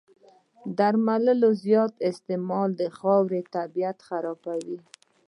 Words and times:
د 0.03 0.03
درملو 0.79 1.49
زیات 1.65 1.93
استعمال 2.09 2.69
د 2.81 2.83
خاورې 2.97 3.39
طبعیت 3.55 3.97
خرابوي. 4.07 4.79